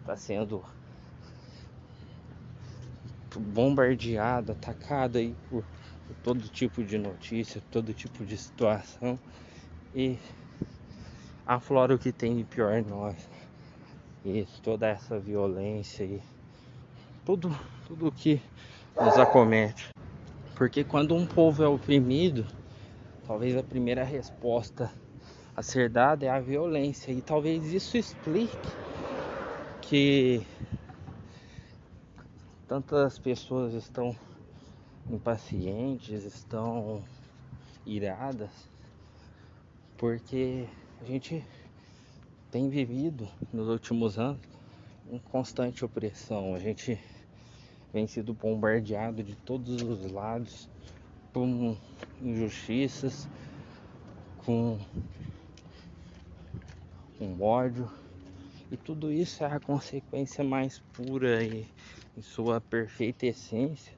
[0.00, 0.62] está sendo
[3.40, 5.64] bombardeado, atacado aí por,
[6.06, 9.18] por, todo tipo de notícia, todo tipo de situação
[9.94, 10.18] e
[11.46, 13.16] aflora o que tem de pior em nós.
[14.24, 16.22] E toda essa violência e
[17.24, 17.54] tudo,
[17.86, 18.40] tudo que
[19.00, 19.90] nos acomete.
[20.54, 22.46] Porque quando um povo é oprimido,
[23.26, 24.92] talvez a primeira resposta
[25.56, 27.12] a ser dada é a violência.
[27.12, 28.56] E talvez isso explique
[29.80, 30.46] que
[32.68, 34.16] tantas pessoas estão
[35.10, 37.02] impacientes, estão
[37.84, 38.50] iradas,
[39.96, 40.66] porque
[41.00, 41.44] a gente
[42.50, 44.40] tem vivido nos últimos anos
[45.10, 46.54] em constante opressão.
[46.54, 46.98] A gente
[47.92, 50.68] vem sido bombardeado de todos os lados
[51.32, 51.46] por
[52.20, 53.28] injustiças,
[54.44, 54.78] com,
[57.18, 57.88] com ódio.
[58.72, 61.68] E tudo isso é a consequência mais pura e
[62.16, 63.92] em sua perfeita essência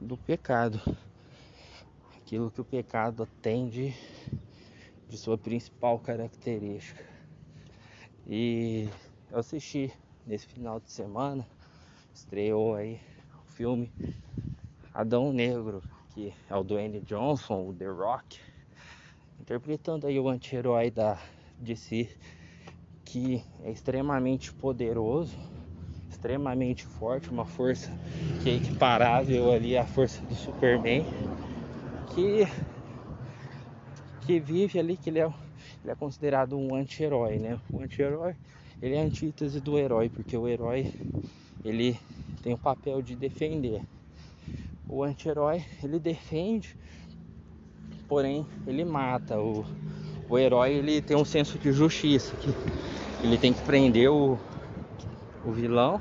[0.00, 0.80] do pecado.
[2.16, 3.92] Aquilo que o pecado tem de,
[5.08, 7.04] de sua principal característica.
[8.28, 8.88] E
[9.28, 9.92] eu assisti
[10.24, 11.44] nesse final de semana,
[12.14, 13.00] estreou aí
[13.44, 13.92] o filme
[14.94, 15.82] Adão Negro,
[16.14, 18.38] que é o Dwayne Johnson, o The Rock,
[19.40, 21.20] interpretando aí o anti-herói da
[21.58, 22.08] DC,
[23.14, 25.36] que é extremamente poderoso
[26.10, 27.88] extremamente forte, uma força
[28.42, 31.04] que é equiparável ali à força do Superman,
[32.12, 32.44] que,
[34.26, 37.60] que vive ali, que ele é, ele é considerado um anti-herói, né?
[37.72, 38.34] O anti-herói,
[38.82, 40.92] ele é a antítese do herói, porque o herói,
[41.64, 41.96] ele
[42.42, 43.82] tem o papel de defender.
[44.88, 46.76] O anti-herói, ele defende,
[48.08, 49.38] porém, ele mata.
[49.38, 49.64] O,
[50.28, 52.50] o herói, ele tem um senso de justiça, que
[53.24, 54.38] ele tem que prender o,
[55.44, 56.00] o vilão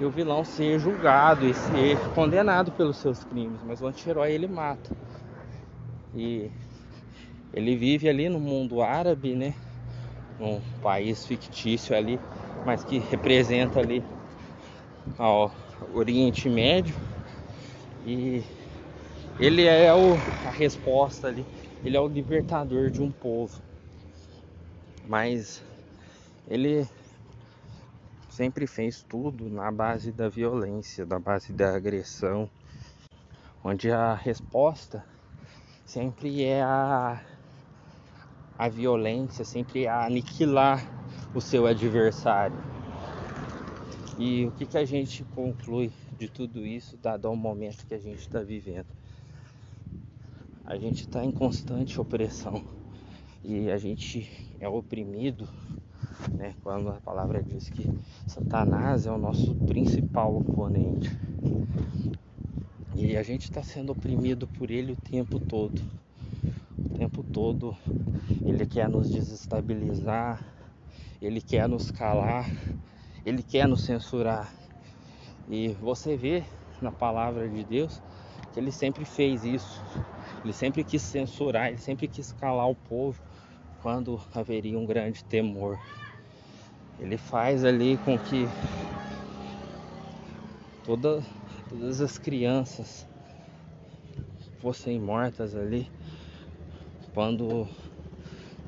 [0.00, 4.46] e o vilão ser julgado e ser condenado pelos seus crimes, mas o anti-herói ele
[4.46, 4.96] mata.
[6.14, 6.48] E
[7.52, 9.54] ele vive ali no mundo árabe, né?
[10.40, 12.20] Um país fictício ali,
[12.64, 14.02] mas que representa ali
[15.18, 15.52] ao
[15.92, 16.94] Oriente Médio.
[18.06, 18.42] E
[19.40, 21.44] ele é o, a resposta ali,
[21.84, 23.60] ele é o libertador de um povo.
[25.06, 25.62] Mas
[26.48, 26.86] ele
[28.28, 32.48] sempre fez tudo na base da violência, da base da agressão,
[33.64, 35.04] onde a resposta
[35.84, 37.20] sempre é a,
[38.58, 40.84] a violência, sempre é aniquilar
[41.34, 42.56] o seu adversário.
[44.18, 47.98] E o que, que a gente conclui de tudo isso, dado ao momento que a
[47.98, 48.97] gente está vivendo?
[50.68, 52.62] A gente está em constante opressão
[53.42, 54.28] e a gente
[54.60, 55.48] é oprimido
[56.34, 56.54] né?
[56.62, 57.90] Quando a palavra diz que
[58.26, 61.10] Satanás é o nosso principal oponente.
[62.94, 65.80] E a gente está sendo oprimido por ele o tempo todo.
[66.76, 67.76] O tempo todo
[68.44, 70.44] ele quer nos desestabilizar,
[71.22, 72.50] ele quer nos calar,
[73.24, 74.52] ele quer nos censurar.
[75.48, 76.42] E você vê
[76.82, 78.02] na palavra de Deus
[78.52, 79.82] que ele sempre fez isso.
[80.48, 83.20] Ele sempre quis censurar, ele sempre quis calar o povo
[83.82, 85.78] quando haveria um grande temor.
[86.98, 88.48] Ele faz ali com que
[90.86, 91.22] toda
[91.68, 93.06] todas as crianças
[94.58, 95.86] fossem mortas ali
[97.12, 97.68] quando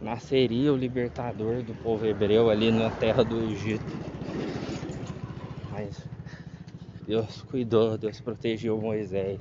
[0.02, 3.86] nasceria o libertador do povo hebreu ali na terra do Egito.
[5.70, 6.06] Mas
[7.06, 9.40] Deus cuidou, Deus protegeu Moisés.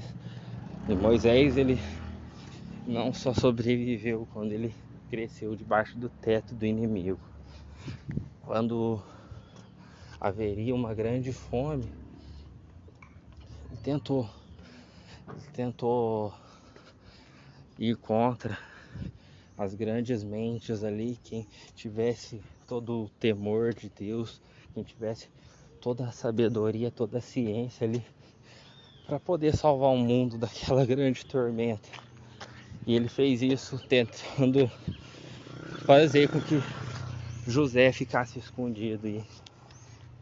[0.88, 1.78] E Moisés ele
[2.90, 4.74] não só sobreviveu quando ele
[5.12, 7.20] cresceu debaixo do teto do inimigo.
[8.42, 9.00] Quando
[10.20, 11.88] haveria uma grande fome,
[13.84, 14.28] tentou
[15.54, 16.34] tentou
[17.78, 18.58] ir contra
[19.56, 24.42] as grandes mentes ali, quem tivesse todo o temor de Deus,
[24.74, 25.30] quem tivesse
[25.80, 28.04] toda a sabedoria, toda a ciência ali
[29.06, 32.09] para poder salvar o mundo daquela grande tormenta.
[32.86, 34.70] E ele fez isso tentando
[35.86, 36.62] fazer com que
[37.48, 39.24] José ficasse escondido e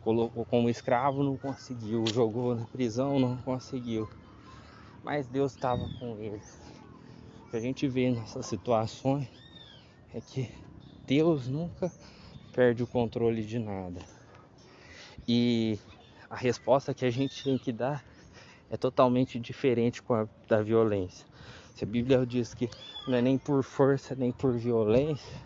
[0.01, 4.07] colocou como escravo, não conseguiu, jogou na prisão, não conseguiu.
[5.03, 6.41] Mas Deus estava com ele
[7.49, 9.27] que a gente vê nessas situações
[10.13, 10.49] é que
[11.05, 11.91] Deus nunca
[12.53, 14.01] perde o controle de nada.
[15.27, 15.79] E
[16.29, 18.03] a resposta que a gente tem que dar
[18.69, 21.25] é totalmente diferente a da violência.
[21.77, 22.67] Se a Bíblia diz que
[23.07, 25.39] não é nem por força nem por violência,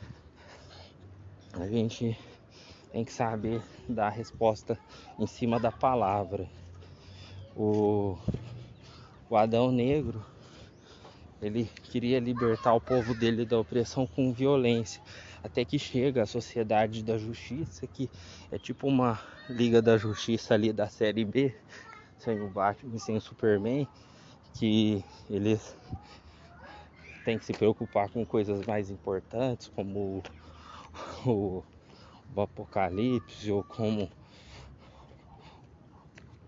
[1.52, 2.18] a gente
[2.90, 4.80] tem que saber dar a resposta
[5.20, 6.48] em cima da palavra.
[7.54, 8.18] O,
[9.30, 10.26] o Adão Negro
[11.42, 15.02] ele queria libertar o povo dele da opressão com violência.
[15.44, 18.10] Até que chega a Sociedade da Justiça, que
[18.50, 21.54] é tipo uma Liga da Justiça ali da série B,
[22.18, 23.86] sem o Batman sem o Superman,
[24.54, 25.76] que eles
[27.24, 30.24] têm que se preocupar com coisas mais importantes, como
[31.26, 31.64] o,
[32.34, 34.10] o Apocalipse ou como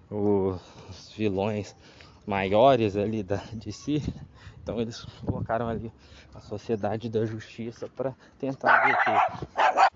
[0.10, 1.76] os vilões
[2.26, 4.02] maiores ali da, de si.
[4.62, 5.92] Então eles colocaram ali
[6.34, 9.90] a Sociedade da Justiça para tentar deter.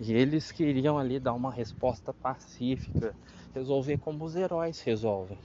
[0.00, 3.16] E eles queriam ali dar uma resposta pacífica,
[3.54, 5.38] resolver como os heróis resolvem.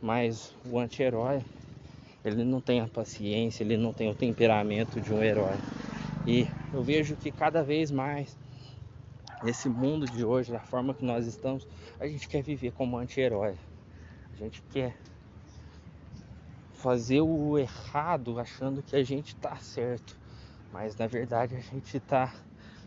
[0.00, 1.44] Mas o anti-herói,
[2.24, 5.56] ele não tem a paciência, ele não tem o temperamento de um herói.
[6.26, 8.36] E eu vejo que cada vez mais
[9.42, 11.66] nesse mundo de hoje, da forma que nós estamos,
[11.98, 13.54] a gente quer viver como anti-herói.
[14.32, 14.96] A gente quer
[16.72, 20.16] fazer o errado achando que a gente tá certo,
[20.72, 22.32] mas na verdade a gente tá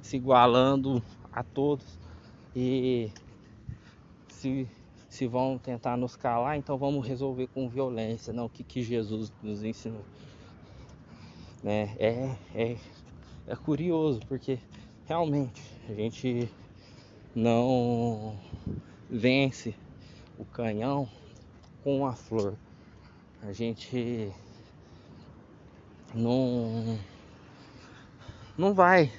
[0.02, 2.00] se igualando a todos
[2.56, 3.12] e
[4.30, 4.68] se,
[5.12, 9.32] se vão tentar nos calar, então vamos resolver com violência, não o que, que Jesus
[9.44, 10.06] nos ensinou.
[11.62, 11.94] Né?
[12.00, 12.78] É, é,
[13.46, 14.58] é curioso porque
[15.06, 16.50] realmente a gente
[17.36, 18.40] não
[19.10, 19.76] vence
[20.40, 21.08] o canhão
[21.84, 22.56] com a flor
[23.44, 24.32] a gente
[26.14, 27.00] não
[28.56, 29.12] não vai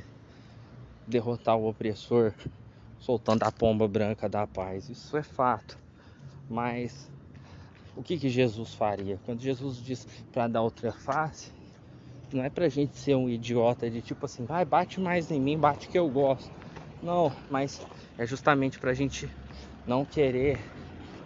[1.06, 2.32] derrotar o opressor
[3.00, 4.88] soltando a pomba branca da paz.
[4.88, 5.81] Isso é fato.
[6.52, 7.10] Mas
[7.96, 9.18] o que, que Jesus faria?
[9.24, 11.50] Quando Jesus diz para dar outra face,
[12.32, 15.58] não é pra gente ser um idiota de tipo assim, vai, bate mais em mim,
[15.58, 16.50] bate que eu gosto.
[17.02, 17.80] Não, mas
[18.16, 19.28] é justamente pra gente
[19.86, 20.58] não querer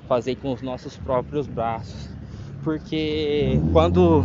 [0.09, 2.17] fazer com os nossos próprios braços
[2.67, 4.25] porque quando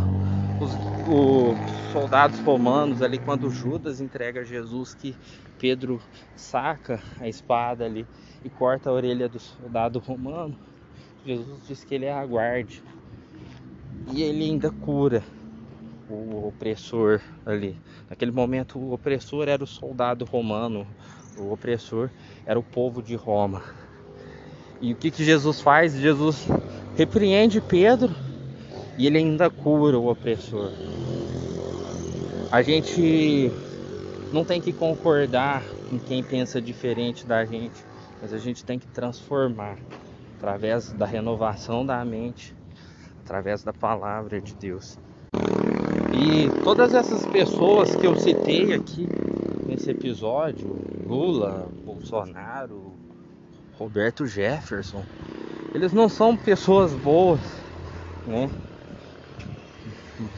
[0.60, 0.74] os,
[1.08, 5.16] os soldados romanos ali, quando Judas entrega Jesus, que
[5.60, 6.02] Pedro
[6.36, 8.04] saca a espada ali
[8.44, 10.58] e corta a orelha do soldado romano,
[11.25, 12.81] Jesus diz que ele é aguarde
[14.12, 15.23] e ele ainda cura
[16.10, 17.77] o opressor ali.
[18.10, 20.86] Naquele momento, o opressor era o soldado romano,
[21.38, 22.10] o opressor
[22.45, 23.62] era o povo de Roma.
[24.81, 25.93] E o que, que Jesus faz?
[25.93, 26.47] Jesus
[26.97, 28.13] repreende Pedro
[28.97, 30.71] e ele ainda cura o opressor.
[32.51, 33.51] A gente
[34.34, 37.86] não tem que concordar com quem pensa diferente da gente,
[38.21, 39.77] mas a gente tem que transformar
[40.42, 42.56] através da renovação da mente,
[43.24, 44.98] através da palavra de Deus.
[46.12, 49.08] E todas essas pessoas que eu citei aqui
[49.68, 50.76] nesse episódio,
[51.06, 52.92] Lula, Bolsonaro,
[53.78, 55.04] Roberto Jefferson,
[55.76, 57.39] eles não são pessoas boas,
[58.26, 58.50] né?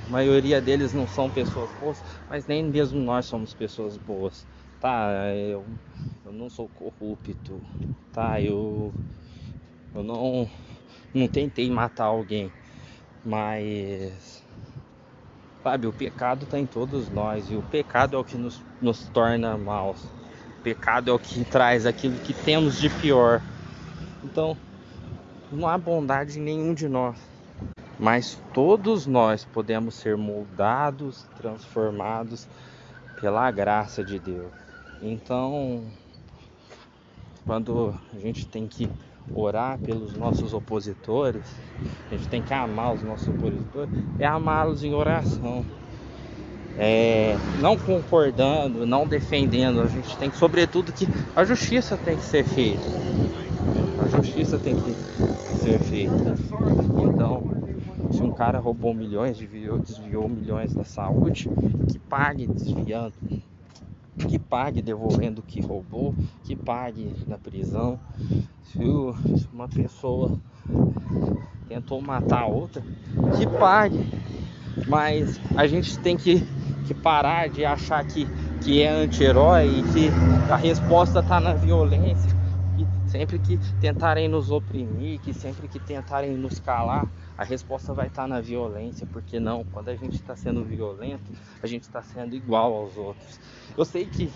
[0.06, 4.46] A maioria deles não são pessoas boas, mas nem mesmo nós somos pessoas boas.
[4.82, 5.66] Tá, eu,
[6.26, 7.62] eu não sou corrupto,
[8.12, 8.42] tá?
[8.42, 8.94] Eu,
[9.96, 10.50] eu não,
[11.14, 12.52] não tentei matar alguém,
[13.24, 14.44] mas
[15.64, 19.08] sabe, o pecado está em todos nós e o pecado é o que nos, nos
[19.10, 20.04] torna maus.
[20.60, 23.42] O pecado é o que traz aquilo que temos de pior.
[24.24, 24.58] Então,
[25.52, 27.18] não há bondade em nenhum de nós.
[28.00, 32.48] Mas todos nós podemos ser moldados, transformados
[33.22, 34.52] pela graça de Deus.
[35.02, 35.84] Então,
[37.46, 38.90] quando a gente tem que
[39.34, 41.44] orar pelos nossos opositores,
[42.10, 45.66] a gente tem que amar os nossos opositores, é amá-los em oração.
[46.78, 52.24] É, não concordando, não defendendo, a gente tem que, sobretudo, que a justiça tem que
[52.24, 52.82] ser feita.
[54.04, 54.92] A justiça tem que
[55.60, 56.36] ser feita.
[57.04, 57.44] Então,
[58.12, 61.48] se um cara roubou milhões, desviou, desviou milhões da saúde,
[61.88, 63.14] que pague desviando
[64.18, 68.00] que pague devolvendo o que roubou, que pague na prisão.
[68.64, 68.80] Se
[69.52, 70.38] uma pessoa
[71.68, 72.82] tentou matar outra,
[73.38, 74.08] que pague.
[74.88, 76.44] Mas a gente tem que,
[76.88, 78.28] que parar de achar que,
[78.62, 82.33] que é anti-herói e que a resposta está na violência.
[83.14, 87.08] Sempre que tentarem nos oprimir, que sempre que tentarem nos calar,
[87.38, 91.68] a resposta vai estar na violência, porque não, quando a gente está sendo violento, a
[91.68, 93.40] gente está sendo igual aos outros.
[93.78, 94.32] Eu sei que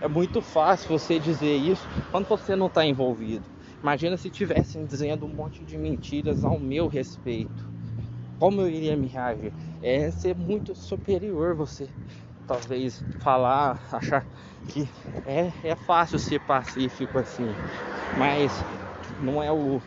[0.00, 3.44] é muito fácil você dizer isso quando você não está envolvido.
[3.82, 7.70] Imagina se tivessem dizendo um monte de mentiras ao meu respeito.
[8.38, 9.52] Como eu iria me reagir?
[9.82, 11.90] É ser muito superior você
[12.46, 14.26] talvez falar, achar
[14.68, 14.88] que
[15.26, 17.54] é, é fácil ser pacífico assim,
[18.16, 18.64] mas
[19.20, 19.80] não é o,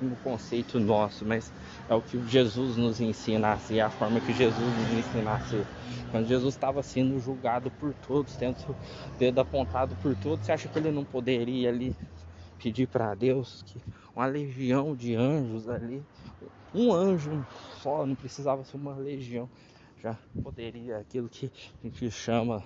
[0.00, 1.52] o conceito nosso, mas
[1.88, 5.40] é o que Jesus nos ensina a é a forma que Jesus nos ensina a.
[6.10, 8.76] Quando Jesus estava sendo julgado por todos, tendo o
[9.18, 11.96] dedo apontado por todos, você acha que ele não poderia ali
[12.58, 13.80] pedir para Deus que
[14.14, 16.02] uma legião de anjos ali,
[16.74, 17.44] um anjo
[17.82, 19.48] só, não precisava ser uma legião,
[20.02, 21.50] já poderia aquilo que
[21.82, 22.62] a gente chama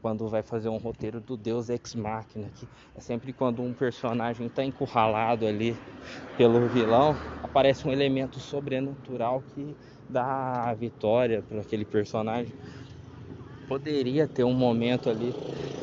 [0.00, 4.46] quando vai fazer um roteiro do Deus Ex Machina, que é sempre quando um personagem
[4.46, 5.76] está encurralado ali
[6.36, 9.74] pelo vilão, aparece um elemento sobrenatural que
[10.08, 12.52] dá a vitória para aquele personagem.
[13.66, 15.34] Poderia ter um momento ali,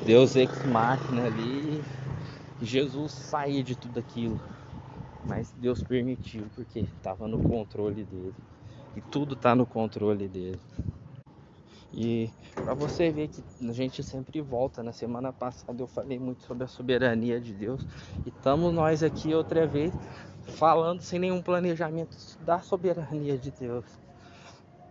[0.06, 1.82] Deus Ex Machina ali,
[2.62, 4.40] Jesus sair de tudo aquilo,
[5.28, 8.36] mas Deus permitiu porque estava no controle dele.
[8.96, 10.60] E tudo está no controle dele.
[11.94, 16.44] E para você ver que a gente sempre volta, na semana passada eu falei muito
[16.44, 17.86] sobre a soberania de Deus
[18.26, 19.94] e estamos nós aqui outra vez
[20.56, 22.16] falando sem nenhum planejamento
[22.46, 23.86] da soberania de Deus.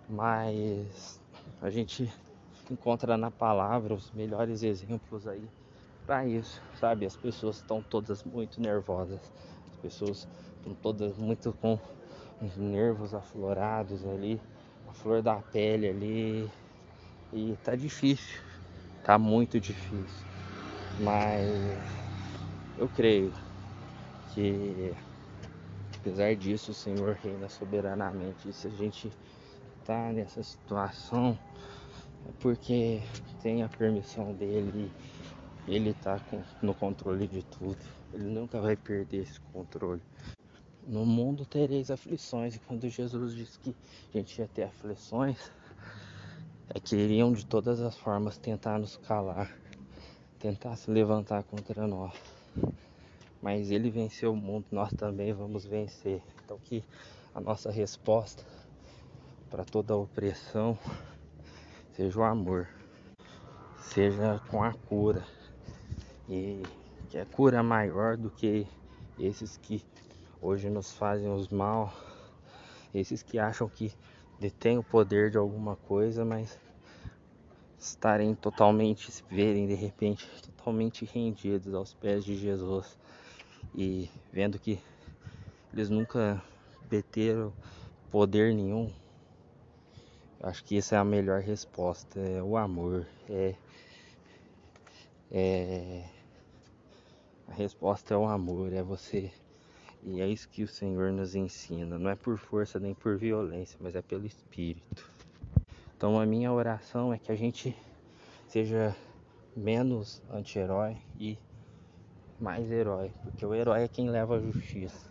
[0.09, 1.21] Mas
[1.63, 2.13] a gente
[2.71, 5.49] encontra na palavra os melhores exemplos aí
[6.05, 7.07] para isso, sabe?
[7.07, 9.21] As pessoas estão todas muito nervosas,
[9.73, 11.79] as pessoas estão todas muito com
[12.43, 14.41] os nervos aflorados ali,
[14.89, 16.51] a flor da pele ali,
[17.33, 18.41] e tá difícil,
[19.05, 20.27] tá muito difícil.
[21.01, 21.47] Mas
[22.79, 23.33] eu creio
[24.35, 24.95] que
[26.01, 28.49] apesar disso o Senhor reina soberanamente.
[28.49, 29.11] E se a gente
[29.85, 31.39] tá nessa situação
[32.29, 33.01] é porque
[33.43, 34.91] tem a permissão dele,
[35.69, 36.21] ele tá
[36.63, 37.79] no controle de tudo.
[38.13, 40.03] Ele nunca vai perder esse controle.
[40.87, 43.75] No mundo tereis aflições, e quando Jesus disse que
[44.13, 45.51] a gente ia ter aflições,
[46.73, 49.53] é que iriam de todas as formas tentar nos calar,
[50.39, 52.15] tentar se levantar contra nós.
[53.43, 56.23] Mas ele venceu o mundo, nós também vamos vencer.
[56.45, 56.85] Então que
[57.35, 58.45] a nossa resposta
[59.51, 60.79] para toda opressão
[61.97, 62.69] seja o amor,
[63.77, 65.25] seja com a cura.
[66.29, 66.63] E
[67.09, 68.65] que a cura é maior do que
[69.19, 69.85] esses que
[70.41, 71.93] hoje nos fazem os mal,
[72.95, 73.93] esses que acham que
[74.41, 76.59] detêm o poder de alguma coisa, mas
[77.79, 82.99] estarem totalmente, se verem de repente totalmente rendidos aos pés de Jesus
[83.75, 84.81] e vendo que
[85.73, 86.43] eles nunca
[86.89, 87.53] deteram
[88.11, 88.91] poder nenhum.
[90.43, 93.55] Acho que essa é a melhor resposta, é o amor, é,
[95.31, 96.05] é
[97.47, 99.31] a resposta é o amor, é você
[100.03, 101.99] e é isso que o Senhor nos ensina.
[101.99, 105.09] Não é por força nem por violência, mas é pelo Espírito.
[105.97, 107.77] Então a minha oração é que a gente
[108.49, 108.97] seja
[109.55, 111.39] menos anti-herói e
[112.41, 113.13] mais herói.
[113.23, 115.11] Porque o herói é quem leva a justiça.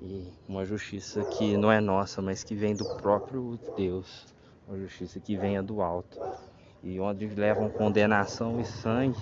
[0.00, 4.26] E uma justiça que não é nossa, mas que vem do próprio Deus.
[4.66, 6.18] Uma justiça que venha do alto.
[6.82, 9.18] E onde levam condenação e sangue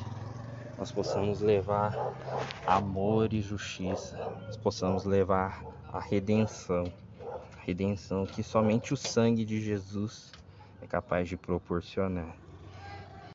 [0.78, 2.14] nós possamos levar
[2.66, 4.16] amor e justiça,
[4.46, 6.92] nós possamos levar a redenção,
[7.56, 10.32] a redenção que somente o sangue de Jesus
[10.82, 12.43] é capaz de proporcionar.